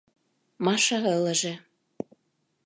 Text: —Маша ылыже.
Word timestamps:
—Маша 0.65 0.97
ылыже. 1.17 1.53